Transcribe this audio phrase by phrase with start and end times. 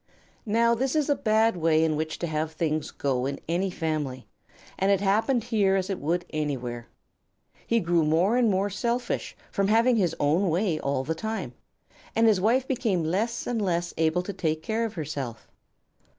[0.47, 4.27] Now this is a bad way in which to have things go in any family,
[4.79, 6.87] and it happened here as it would anywhere.
[7.67, 11.53] He grew more and more selfish from having his own way all of the time,
[12.15, 15.47] and his wife became less and less able to take care of herself.